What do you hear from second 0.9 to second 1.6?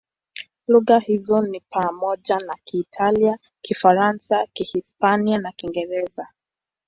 hizo ni